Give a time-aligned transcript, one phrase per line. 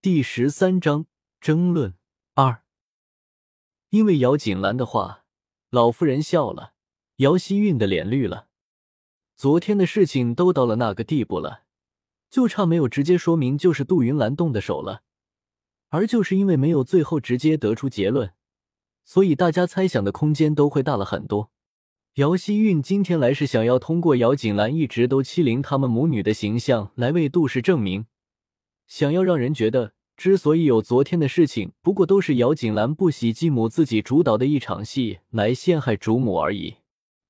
[0.00, 1.06] 第十三章
[1.40, 1.94] 争论
[2.34, 2.62] 二。
[3.90, 5.24] 因为姚锦兰的话，
[5.70, 6.74] 老夫人笑了，
[7.16, 8.46] 姚希韵的脸绿了。
[9.36, 11.64] 昨天的事情都到了那个地步了，
[12.30, 15.02] 就差没有直接说明就是杜云兰动的手了，
[15.88, 18.32] 而就是因为没有最后直接得出结论，
[19.04, 21.50] 所以大家猜想的空间都会大了很多。
[22.14, 28.06] 姚希韵今天来是想要通过姚锦兰一直都欺凌他们母女的形象来为杜氏证明。
[28.88, 36.78] 想要让人觉得，之所以有昨天的事情，不过都是姚锦兰不喜继母自己主导的一场戏，来陷害主母而已。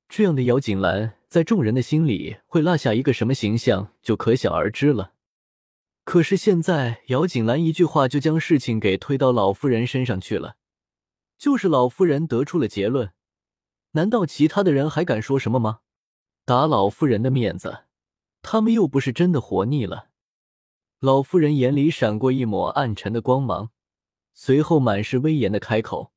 [0.09, 5.13] 这样的姚锦兰，在众人的心里会落下一个什么形象，就可想而知了。
[6.05, 10.57] 可是现在，姚锦兰一句话就将事情给推到老夫人身上去了，
[11.37, 13.11] 就是老夫人得出了结论，
[13.93, 15.81] 难道其他的人还敢说什么吗？
[16.47, 17.81] 打老夫人的面子，
[18.41, 20.08] 他们又不是真的活腻了。
[21.01, 23.71] 老夫人眼里闪过一抹暗沉的光芒，
[24.35, 26.13] 随后满是威严的开口：“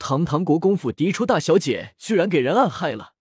[0.00, 3.12] 堂堂国公府嫡出大小姐，居然给人暗害了！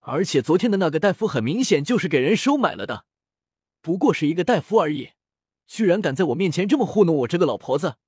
[0.00, 3.04] 而且昨天的那个大夫，很明显就是给人收买了的。
[3.80, 5.10] 不过是一个大夫而已，
[5.68, 7.98] 居然敢在我面前这么糊弄我这个老婆子，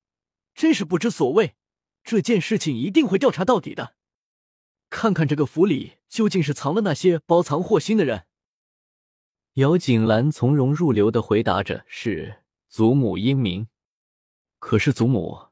[0.53, 1.55] 真是不知所谓！
[2.03, 3.95] 这件事情一定会调查到底的，
[4.91, 8.25] 看看这个府里究竟是藏了那些包藏祸心的人。”
[9.57, 12.37] 姚锦兰从容入流的回答着：“是
[12.71, 13.69] 祖母英明，
[14.59, 15.49] 可是祖母，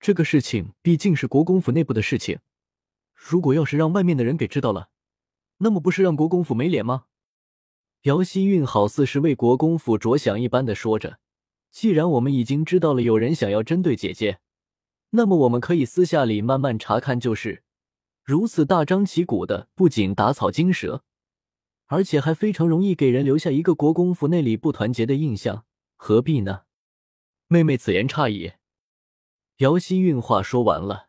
[0.00, 2.40] 这个事情毕竟是国公府内部的事情，
[3.14, 4.88] 如果要是让外面的人给知道了，
[5.58, 7.04] 那么不是让国公府没脸吗？”
[8.02, 11.20] 姚希韵好似是为国公府着想一般的说着
[11.70, 14.40] ：“既然我们已经知道了有人想要针对姐姐，
[15.10, 17.62] 那么我们可以私下里慢慢查看，就是
[18.24, 21.04] 如此大张旗鼓的，不仅打草惊蛇。”
[21.86, 25.64] 而且还非常容易给人留下一个国公府内里不团结的印象，
[25.96, 26.62] 何必呢？
[27.48, 28.54] 妹妹此言差矣。
[29.58, 31.08] 姚希韵话说完了，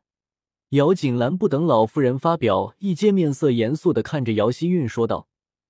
[0.70, 5.28] 姚锦兰不等老夫人发表意见，面色严肃的看着姚希韵说道：“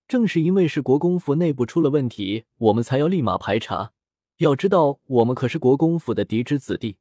[0.08, 3.94] 正是因为是国公府内部出了问题，我们才要立马排查。
[4.38, 6.98] 要知道，我们可是国公府的嫡之子弟，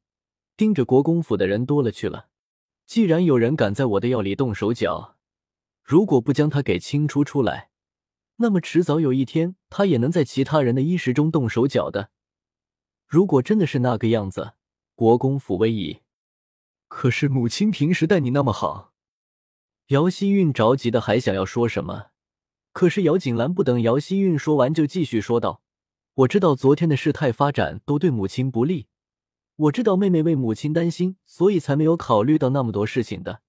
[0.57, 2.29] 盯着国公府的人多了去了。
[2.87, 5.17] 既然有人敢在我的药里动手脚，
[5.83, 7.71] 如果不将他给清除出来，”
[8.37, 12.11] 那么迟早有一天，他也能在其他人的衣食中动手脚的。
[13.07, 14.55] 如果真的是那个样子，
[14.95, 16.01] 国公府危矣。
[16.89, 18.93] 可是母亲平时待你那么好，
[19.89, 22.09] 姚希韵着急的还想要说什么，
[22.73, 25.63] 可是姚锦兰不等姚希韵说完，就继续说道
[26.15, 28.89] ：“我知道昨天的事态发展都对母亲不利，
[29.57, 33.41] 我知道妹妹为母亲担心，所以才没有考虑到那么多事情的。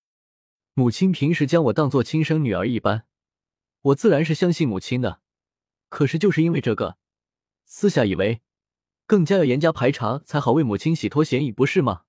[0.73, 3.03] 母亲平时将我当做亲生女儿一般。”
[3.87, 5.21] 我自然是相信母亲的，
[5.87, 6.97] 可是就是因为这个，
[7.63, 8.41] 私下以为
[9.05, 12.01] 更加要严加排查才好为母亲洗脱嫌疑，不是吗？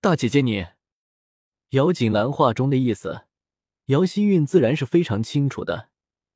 [0.00, 0.66] 大姐姐你，
[1.70, 3.26] 姚锦兰话中的意思，
[3.86, 5.90] 姚希韵自然是非常清楚的，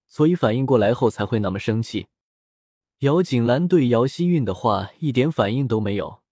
[0.07, 2.09] 所以反应过来后才会那么生气。
[2.99, 6.23] 姚锦兰对姚希韵的话一点反应都没有，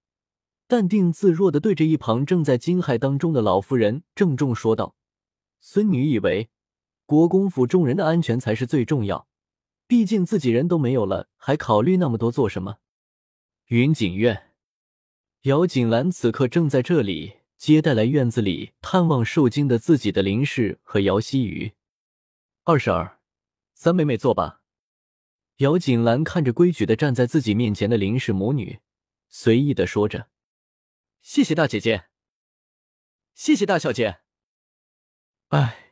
[0.67, 4.95] 淡定自若的对着一旁正在惊骇当中的老妇人郑重说道
[5.61, 6.51] ：“孙女以为。”
[7.07, 9.29] 国公府众人的安全才是最重要，
[9.87, 12.79] 毕竟自己人都没有了，还考虑那么多做什么？
[13.67, 14.53] 云锦院，
[15.43, 21.75] 姚锦兰此刻正在这里接待来院子里探望受惊的自己的林氏和姚希雨。
[22.65, 23.21] 二婶儿，
[23.73, 24.63] 三妹妹坐吧。
[25.59, 28.81] 姚锦兰看着规矩的站在自己面前的林氏母女，
[29.29, 30.29] 随意的说着
[31.23, 32.07] ：“谢谢大姐姐，
[33.33, 34.19] 谢谢大小姐。”
[35.51, 35.86] 哎。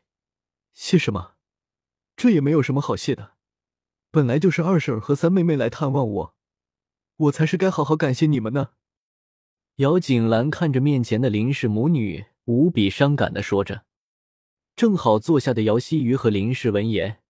[0.74, 1.36] 谢什么？
[2.16, 3.34] 这也没有什么好谢的。
[4.10, 6.36] 本来就是二婶和三妹妹来探望我，
[7.16, 8.72] 我才是该好好感谢你们呢。
[9.76, 13.84] 姚锦兰看着面前的林氏母女，无比伤感的说着。
[14.76, 17.22] 正好坐下的姚希瑜和林氏闻言，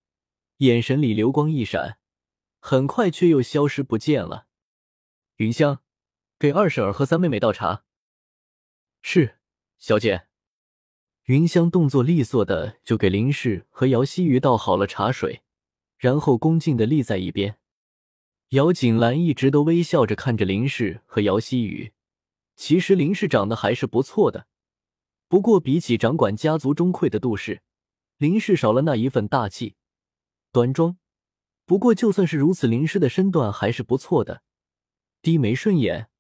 [0.59, 1.99] 眼神里流光一闪，
[2.61, 4.47] 很快却又消失不见了。
[5.37, 5.81] 云香，
[6.39, 7.85] 给二婶和三妹妹倒茶。
[9.03, 9.39] 是，
[9.79, 10.29] 小姐。
[11.25, 15.43] 云香动作利索的就给林氏和姚希瑜倒好了茶水，
[15.97, 17.57] 然后恭敬的立在一边。
[18.51, 21.93] 姚锦兰一直都微笑着看着林氏和姚希瑜。
[22.57, 24.47] 其实林氏长得还是不错的，
[25.27, 27.63] 不过比起掌管家族中馈的杜氏，
[28.19, 29.77] 林氏少了那一份大气、
[30.53, 30.99] 端庄。
[31.65, 34.43] 不过就算是如此，林氏的身段还是不错的，
[35.23, 36.11] 低眉顺眼，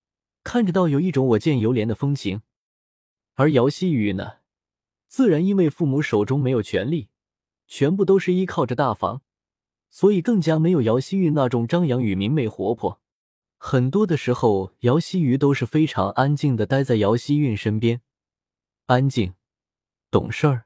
[0.42, 2.40] 看着倒有一种我见犹怜的风情。
[3.34, 4.36] 而姚希瑜呢？
[5.14, 7.06] 自然，因为父母手中没有权力，
[7.68, 9.22] 全部都是依靠着大房，
[9.88, 13.00] 所以更加没有姚希韵那种张扬与明媚活泼。
[13.56, 18.00] 很多的时候，姚希瑜都是非常安静的待在姚希韵身边，
[18.86, 19.34] 安静、
[20.10, 20.64] 懂事儿，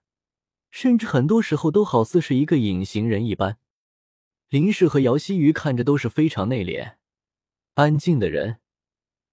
[0.71, 3.59] 甚至很多时候都好似是一个隐形人一般。
[4.49, 6.95] 林氏和姚希瑜看着都是非常内敛、
[7.75, 8.61] 安静的人，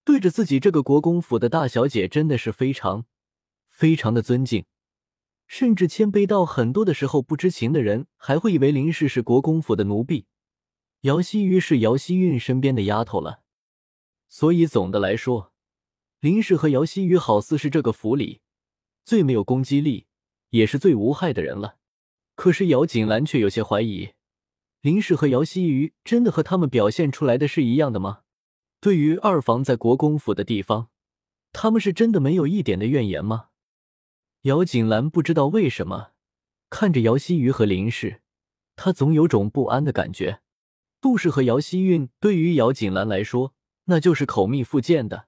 [0.03, 3.05] 对着自己这个国公府的大小姐，真的是非常、
[3.65, 4.65] 非常的尊敬。
[5.47, 10.25] 甚至谦卑到很多的时候，不知情的人还会以为林氏是国公府的奴婢，
[11.01, 13.41] 姚希瑜是姚希韵身边的丫头了。
[14.27, 15.53] 所以总的来说，
[16.19, 18.41] 林氏和姚希瑜好似是这个府里
[19.05, 20.07] 最没有攻击力，
[20.49, 21.77] 也是最无害的人了。
[22.35, 24.09] 可是姚锦兰却有些怀疑，
[24.81, 28.21] 林氏和姚希瑜真的和他们表现出来的是一样的吗？
[28.81, 30.89] 对于二房在国公府的地方，
[31.53, 33.49] 他们是真的没有一点的怨言吗？
[34.45, 36.11] 姚锦兰不知道为什么
[36.69, 38.21] 看着姚希瑜和林氏，
[38.75, 40.39] 她总有种不安的感觉。
[41.01, 43.55] 杜氏和姚希韵对于姚锦兰来说，
[43.85, 45.25] 那就是口蜜腹剑的；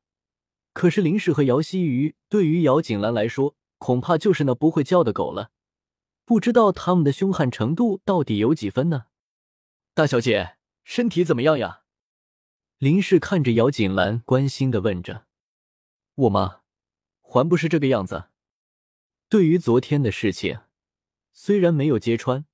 [0.72, 5.50] 可是林氏和姚希瑜对于姚锦兰来说，恐怕就是那不会叫的狗了。
[6.24, 9.06] 不知道他们的凶悍程度到底有几分呢？
[9.96, 11.82] 大小姐身体怎么样呀？
[12.78, 15.26] 林氏看着姚锦兰，关心的问着
[16.14, 16.62] ：“我吗？
[17.24, 18.26] 还不是这个样子。”
[19.30, 20.60] 对于昨天的事情，
[21.34, 22.46] 虽然没有揭穿，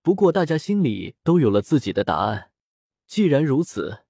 [0.00, 2.50] 不过大家心里都有了自己的答案。
[3.06, 4.04] 既然如此，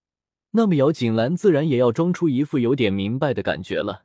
[0.52, 4.04] 那么姚锦兰自然也要装出一副有点明白的感觉了。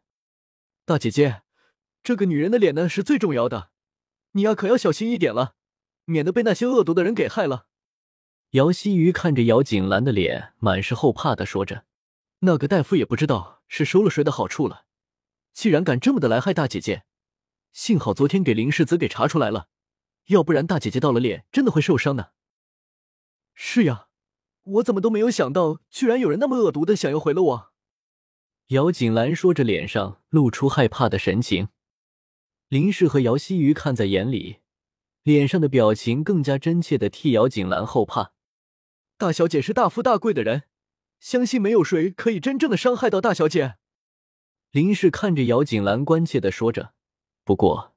[0.83, 1.43] 大姐姐，
[2.01, 3.69] 这个女人的脸呢是最重要的，
[4.31, 5.53] 你呀可要小心一点了，
[6.05, 7.67] 免得被那些恶毒的人给害了。
[8.51, 11.85] 姚希瑜看着姚锦兰的脸，满是后怕的说着
[12.41, 14.85] ：“那个大夫也不知道是收了谁的好处了，
[15.53, 17.03] 既然敢这么的来害大姐姐。”
[17.73, 19.69] 幸好昨天给林世子给查出来了，
[20.27, 22.29] 要不然大姐姐到了脸真的会受伤呢。
[23.53, 24.07] 是呀，
[24.63, 27.73] 我怎么都没有想到，居然有人那么恶毒的想要毁了我。
[28.67, 31.69] 姚锦兰说着，脸上露出害怕的神情。
[32.67, 34.57] 林氏和姚希瑜看在眼里，
[35.23, 38.33] 脸上的表情更加真切的替姚锦兰后怕。
[39.17, 40.63] 大小姐是大富大贵的人，
[41.19, 43.77] 相信没有谁可以真正的伤害到大小姐。
[44.71, 46.93] 林氏看着姚锦兰，关切的说着。
[47.47, 47.95] 不过，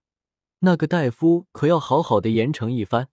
[0.61, 3.09] 那个大夫可要好好的严惩一番，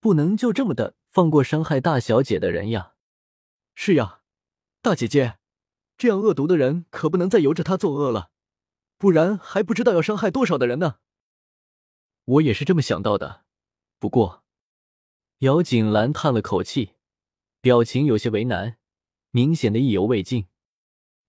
[0.00, 2.92] 不能就这么的放过伤害大小姐的人呀！
[3.74, 4.20] 是呀，
[4.82, 5.38] 大姐姐，
[5.96, 8.32] 这样恶毒的人可不能再由着他作恶了，
[8.98, 10.96] 不然还不知道要伤害多少的人呢。
[12.26, 13.46] 我也是这么想到的。
[13.98, 14.44] 不过，
[15.38, 16.96] 姚锦兰叹了口气，
[17.62, 18.76] 表情有些为难，
[19.30, 20.48] 明显的意犹未尽。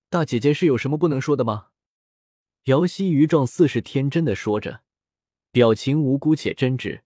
[0.09, 1.69] 大姐姐是有什么不能说的吗？
[2.65, 4.83] 姚希瑜状似是天真的说着，
[5.51, 7.01] 表情无辜且真挚，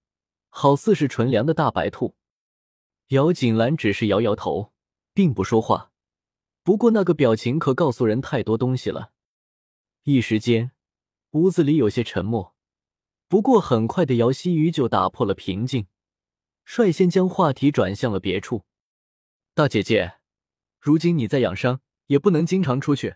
[0.50, 2.15] 好似是纯良的大白兔。
[3.07, 4.71] 姚锦兰只是摇摇头，
[5.15, 5.92] 并不说话。
[6.62, 9.13] 不过那个表情可告诉人太多东西了。
[10.04, 10.74] 一时间，
[11.31, 12.56] 屋子里有些沉默。
[13.27, 15.88] 不过很快的，姚希瑜就打破了平静，
[16.65, 18.65] 率先将话题转向了别处。
[19.56, 20.19] 大姐姐，
[20.80, 23.15] 如今你在养伤，也不能经常出去。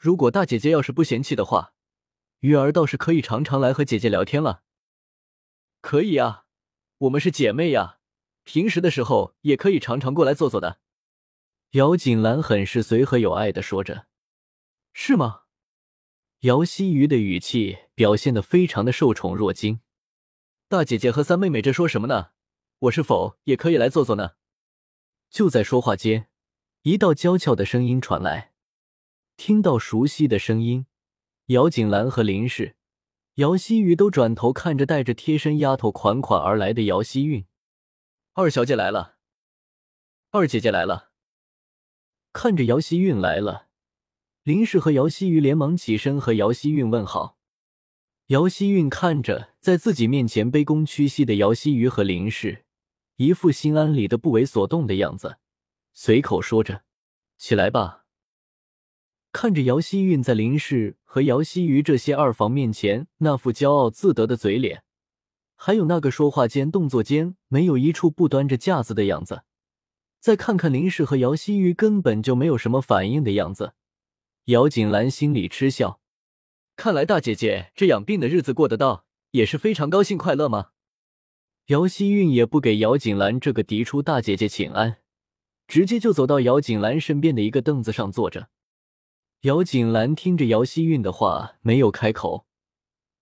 [0.00, 1.74] 如果大姐姐要是不嫌弃的话，
[2.38, 4.62] 鱼儿倒是可以常常来和姐姐聊天了。
[5.82, 6.46] 可以啊，
[6.96, 7.98] 我们是姐妹呀，
[8.42, 10.80] 平时的时候也可以常常过来坐坐的。
[11.72, 14.06] 姚锦兰很是随和有爱的说着
[14.94, 15.42] ：“是吗？”
[16.40, 19.80] 姚希鱼的语气表现的非常的受宠若惊。
[20.66, 22.30] 大姐姐和三妹妹这说什么呢？
[22.78, 24.30] 我是否也可以来坐坐呢？
[25.28, 26.30] 就在说话间，
[26.84, 28.49] 一道娇俏的声音传来。
[29.42, 30.84] 听到熟悉的声音，
[31.46, 32.76] 姚锦兰和林氏、
[33.36, 37.46] 姚希瑜都转头看着带着贴身丫头款款而来的姚希韵。
[38.34, 39.16] 二小姐来了，
[40.30, 41.12] 二姐姐来了。
[42.34, 43.68] 看着姚希韵来了，
[44.42, 47.38] 林氏和姚希瑜连忙起身和姚希韵问好。
[48.26, 52.66] 姚希韵看着在自己面前卑躬屈膝的姚希瑜和林氏，
[53.16, 55.38] 一副心安理得、不为所动的样子，
[55.94, 56.82] 随口说着
[57.40, 57.96] ：“起来吧。”
[59.32, 64.82] 看着姚希韵在林氏和姚希瑜这些二房面前那副骄傲自得的嘴脸，
[65.54, 69.42] 还有那个说话间、动作间没有一处不端着架子的样子，
[70.18, 73.74] 再看看林氏和姚希瑜根本就没有什么反应的样子，
[74.46, 76.00] 姚锦兰心里嗤笑。
[76.74, 80.70] 看来大姐姐这养病的日子过得到，也是非常高兴快乐吗？
[81.66, 84.96] 姚希韵也不给姚锦兰这个嫡出大姐姐请安，
[85.68, 88.48] 直接就走到姚锦兰身边的一个凳子上坐着。
[89.42, 92.44] 姚锦兰听着姚希韵的话，没有开口，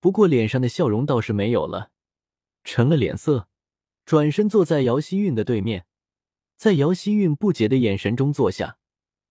[0.00, 1.90] 不过脸上的笑容倒是没有了，
[2.64, 3.46] 沉了脸色，
[4.04, 5.86] 转身坐在姚希韵的对面，
[6.56, 8.78] 在姚希韵不解的眼神中坐下，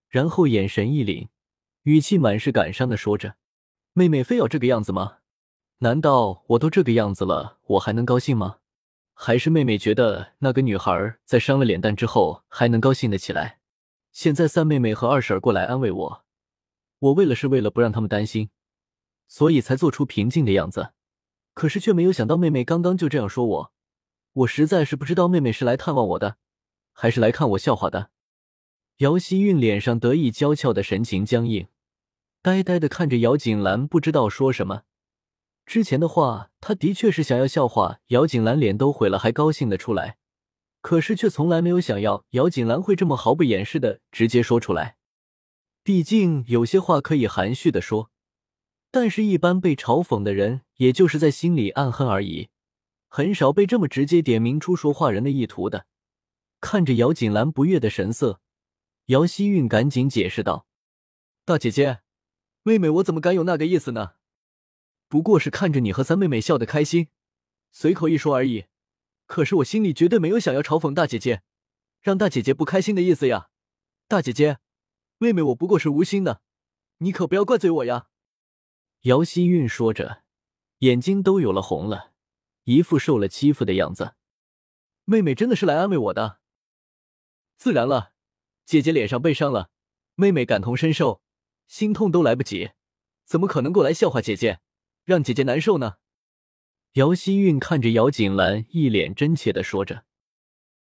[0.08, 1.27] 然后眼神一凛，
[1.84, 3.36] 语气满是感伤的说着
[3.91, 5.17] ：“妹妹非要这个样子吗？
[5.79, 8.60] 难道我都这个样子了，我还能高兴吗？
[9.13, 13.60] 还是妹妹觉得那个女孩在伤了脸蛋之后还能高兴得起来？
[14.13, 16.25] 现在三妹妹和二婶过来安慰我，
[17.00, 18.50] 我为了是为了不让他们担心，
[19.27, 20.94] 所以才做出平静的样子。
[21.54, 23.74] 可是却没有想到妹妹刚刚就这样说我，
[24.34, 26.38] 我实在是不知道妹妹是来探望我的，
[26.94, 28.12] 还是来看我笑话的。”
[28.98, 31.68] 姚希韵脸上得意娇俏的神情僵硬，
[32.42, 34.84] 呆呆的看着姚锦兰，不知道说什么。
[35.68, 40.18] 之前的话，他的确是想要笑话姚锦兰，脸都毁了还高兴的出来，
[40.82, 44.97] 可是却从来没有想要姚锦兰会这么毫不掩饰的直接说出来。
[45.88, 48.12] 毕竟有些话可以含蓄的说，
[48.91, 52.50] 但是一般被嘲讽的人，也就是在心里暗恨而已，
[53.08, 55.86] 很少被这么直接点明出说话人的意图的。
[56.60, 58.41] 看着姚锦兰不悦的神色。
[59.06, 60.67] 姚希韵赶紧解释道
[61.46, 62.01] ：“大姐姐，
[62.63, 64.15] 妹妹我怎么敢有那个意思呢？
[65.08, 67.08] 不过是看着你和三妹妹笑得开心，
[67.72, 68.65] 随口一说而已。
[69.25, 71.44] 可是我心里绝对没有想要嘲讽大姐姐，
[72.01, 73.48] 让大姐姐不开心的意思呀。
[74.10, 74.58] 大姐姐，
[75.20, 76.42] 妹妹我不过是无心的，
[76.98, 78.08] 你可不要怪罪我呀。”
[79.04, 80.24] 姚希韵说着，
[80.80, 82.14] 眼睛都有了红了，
[82.64, 84.16] 一副受了欺负的样子。
[85.06, 86.40] 妹妹真的是来安慰我的，
[87.58, 88.14] 自然了。
[88.66, 89.70] 姐姐脸上被伤了，
[90.16, 91.22] 妹妹感同身受，
[91.68, 92.72] 心痛都来不及，
[93.24, 94.60] 怎么可能过来笑话姐姐，
[95.06, 96.00] 让姐姐难受呢？
[96.94, 100.07] 姚希韵看着姚锦兰，一脸真切的说着。